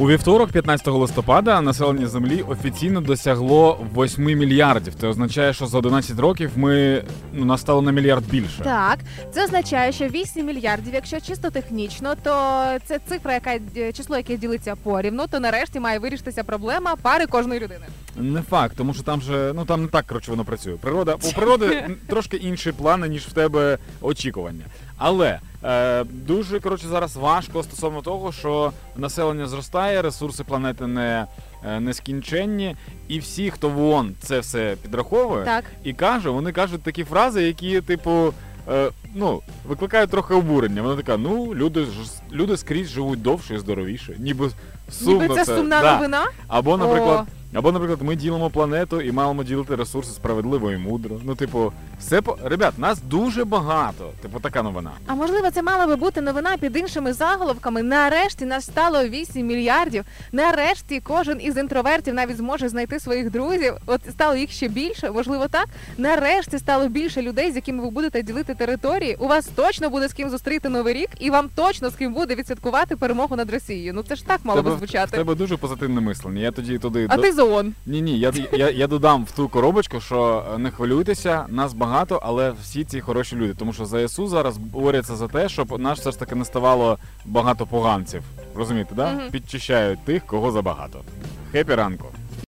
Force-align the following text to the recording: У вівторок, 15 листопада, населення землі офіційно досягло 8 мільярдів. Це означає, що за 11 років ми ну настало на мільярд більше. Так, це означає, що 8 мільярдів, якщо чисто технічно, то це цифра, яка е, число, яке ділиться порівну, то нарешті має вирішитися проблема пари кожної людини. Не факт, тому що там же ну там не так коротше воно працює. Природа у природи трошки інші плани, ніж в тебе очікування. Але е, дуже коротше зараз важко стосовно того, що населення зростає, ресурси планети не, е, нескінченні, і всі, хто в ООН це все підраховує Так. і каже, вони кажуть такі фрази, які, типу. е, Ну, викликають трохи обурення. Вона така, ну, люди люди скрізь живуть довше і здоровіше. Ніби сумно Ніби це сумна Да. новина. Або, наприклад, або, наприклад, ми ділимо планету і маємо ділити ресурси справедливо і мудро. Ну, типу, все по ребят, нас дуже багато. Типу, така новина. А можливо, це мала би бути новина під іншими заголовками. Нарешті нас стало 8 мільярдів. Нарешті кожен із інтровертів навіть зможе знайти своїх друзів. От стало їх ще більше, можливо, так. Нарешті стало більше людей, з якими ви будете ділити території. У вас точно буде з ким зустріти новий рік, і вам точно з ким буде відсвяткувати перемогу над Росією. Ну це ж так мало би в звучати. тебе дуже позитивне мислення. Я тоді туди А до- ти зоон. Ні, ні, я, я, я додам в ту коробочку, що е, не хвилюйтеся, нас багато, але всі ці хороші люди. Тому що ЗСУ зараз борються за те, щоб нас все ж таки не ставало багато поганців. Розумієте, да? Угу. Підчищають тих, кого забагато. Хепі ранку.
У 0.00 0.08
вівторок, 0.08 0.52
15 0.52 0.86
листопада, 0.86 1.60
населення 1.60 2.06
землі 2.06 2.42
офіційно 2.48 3.00
досягло 3.00 3.86
8 3.96 4.24
мільярдів. 4.24 4.94
Це 5.00 5.06
означає, 5.06 5.52
що 5.52 5.66
за 5.66 5.78
11 5.78 6.18
років 6.18 6.50
ми 6.56 7.04
ну 7.32 7.44
настало 7.44 7.82
на 7.82 7.92
мільярд 7.92 8.24
більше. 8.30 8.62
Так, 8.64 8.98
це 9.32 9.44
означає, 9.44 9.92
що 9.92 10.06
8 10.08 10.46
мільярдів, 10.46 10.94
якщо 10.94 11.20
чисто 11.20 11.50
технічно, 11.50 12.14
то 12.22 12.32
це 12.84 12.98
цифра, 13.08 13.34
яка 13.34 13.58
е, 13.76 13.92
число, 13.92 14.16
яке 14.16 14.36
ділиться 14.36 14.76
порівну, 14.76 15.26
то 15.26 15.40
нарешті 15.40 15.80
має 15.80 15.98
вирішитися 15.98 16.44
проблема 16.44 16.96
пари 16.96 17.26
кожної 17.26 17.60
людини. 17.60 17.86
Не 18.16 18.42
факт, 18.42 18.74
тому 18.76 18.94
що 18.94 19.02
там 19.02 19.20
же 19.20 19.52
ну 19.54 19.64
там 19.64 19.82
не 19.82 19.88
так 19.88 20.06
коротше 20.06 20.30
воно 20.30 20.44
працює. 20.44 20.74
Природа 20.80 21.16
у 21.22 21.32
природи 21.32 21.96
трошки 22.06 22.36
інші 22.36 22.72
плани, 22.72 23.08
ніж 23.08 23.26
в 23.26 23.32
тебе 23.32 23.78
очікування. 24.00 24.64
Але 24.96 25.38
е, 25.64 26.04
дуже 26.04 26.60
коротше 26.60 26.88
зараз 26.88 27.16
важко 27.16 27.62
стосовно 27.62 28.02
того, 28.02 28.32
що 28.32 28.72
населення 28.96 29.46
зростає, 29.46 30.02
ресурси 30.02 30.44
планети 30.44 30.86
не, 30.86 31.26
е, 31.66 31.80
нескінченні, 31.80 32.76
і 33.08 33.18
всі, 33.18 33.50
хто 33.50 33.68
в 33.68 33.82
ООН 33.82 34.14
це 34.22 34.40
все 34.40 34.76
підраховує 34.82 35.44
Так. 35.44 35.64
і 35.84 35.92
каже, 35.92 36.28
вони 36.30 36.52
кажуть 36.52 36.82
такі 36.82 37.04
фрази, 37.04 37.42
які, 37.42 37.80
типу. 37.80 38.34
е, 38.68 38.90
Ну, 39.14 39.40
викликають 39.66 40.10
трохи 40.10 40.34
обурення. 40.34 40.82
Вона 40.82 40.96
така, 40.96 41.16
ну, 41.16 41.54
люди 41.54 41.86
люди 42.32 42.56
скрізь 42.56 42.88
живуть 42.88 43.22
довше 43.22 43.54
і 43.54 43.58
здоровіше. 43.58 44.14
Ніби 44.18 44.50
сумно 44.90 45.22
Ніби 45.22 45.34
це 45.34 45.44
сумна 45.44 45.80
Да. 45.82 45.94
новина. 45.94 46.24
Або, 46.48 46.76
наприклад, 46.76 47.26
або, 47.54 47.72
наприклад, 47.72 48.02
ми 48.02 48.16
ділимо 48.16 48.50
планету 48.50 49.00
і 49.00 49.12
маємо 49.12 49.44
ділити 49.44 49.76
ресурси 49.76 50.12
справедливо 50.12 50.72
і 50.72 50.76
мудро. 50.76 51.20
Ну, 51.24 51.34
типу, 51.34 51.72
все 52.00 52.22
по 52.22 52.38
ребят, 52.44 52.78
нас 52.78 53.02
дуже 53.02 53.44
багато. 53.44 54.10
Типу, 54.22 54.40
така 54.40 54.62
новина. 54.62 54.90
А 55.06 55.14
можливо, 55.14 55.50
це 55.50 55.62
мала 55.62 55.86
би 55.86 55.96
бути 55.96 56.20
новина 56.20 56.56
під 56.56 56.76
іншими 56.76 57.12
заголовками. 57.12 57.82
Нарешті 57.82 58.44
нас 58.44 58.64
стало 58.64 59.04
8 59.04 59.46
мільярдів. 59.46 60.04
Нарешті 60.32 61.00
кожен 61.04 61.40
із 61.40 61.56
інтровертів 61.56 62.14
навіть 62.14 62.36
зможе 62.36 62.68
знайти 62.68 63.00
своїх 63.00 63.30
друзів. 63.30 63.74
От 63.86 64.00
стало 64.10 64.34
їх 64.36 64.50
ще 64.50 64.68
більше, 64.68 65.10
можливо, 65.10 65.48
так. 65.48 65.66
Нарешті 65.98 66.58
стало 66.58 66.88
більше 66.88 67.22
людей, 67.22 67.52
з 67.52 67.56
якими 67.56 67.82
ви 67.82 67.90
будете 67.90 68.22
ділити 68.22 68.54
території. 68.54 69.16
У 69.18 69.28
вас 69.28 69.46
точно 69.54 69.90
буде 69.90 70.08
з 70.08 70.12
ким 70.12 70.30
зустріти 70.30 70.68
новий 70.68 70.94
рік, 70.94 71.08
і 71.20 71.30
вам 71.30 71.48
точно 71.54 71.90
з 71.90 71.94
ким 71.94 72.14
буде 72.14 72.34
відсвяткувати 72.34 72.96
перемогу 72.96 73.36
над 73.36 73.50
Росією. 73.50 73.92
Ну 73.94 74.02
це 74.02 74.14
ж 74.16 74.26
так 74.26 74.40
мало 74.44 74.62
би 74.62 74.74
в 74.74 74.78
звучати. 74.78 75.16
тебе 75.16 75.34
дуже 75.34 75.56
позитивне 75.56 76.00
мислення. 76.00 76.40
Я 76.42 76.50
тоді 76.52 76.78
туди 76.78 77.06
А 77.10 77.16
до- 77.16 77.22
ти 77.22 77.32
зоон. 77.40 77.74
Ні, 77.86 78.02
ні, 78.02 78.18
я, 78.18 78.32
я, 78.52 78.70
я 78.70 78.86
додам 78.86 79.24
в 79.24 79.30
ту 79.30 79.48
коробочку, 79.48 80.00
що 80.00 80.44
е, 80.54 80.58
не 80.58 80.70
хвилюйтеся, 80.70 81.46
нас 81.48 81.72
багато, 81.72 82.20
але 82.22 82.50
всі 82.62 82.84
ці 82.84 83.00
хороші 83.00 83.36
люди. 83.36 83.54
Тому 83.54 83.72
що 83.72 83.86
ЗСУ 83.86 84.26
зараз 84.26 84.56
борються 84.56 85.16
за 85.16 85.28
те, 85.28 85.48
щоб 85.48 85.80
нас 85.80 85.98
все 85.98 86.10
ж 86.10 86.18
таки 86.18 86.34
не 86.34 86.44
ставало 86.44 86.98
багато 87.24 87.66
поганців. 87.66 88.22
Розумієте, 88.54 88.94
да? 88.94 89.12
Угу. 89.12 89.30
Підчищають 89.30 90.04
тих, 90.04 90.26
кого 90.26 90.52
забагато. 90.52 91.00
Хепі 91.52 91.74
ранку. 91.74 92.06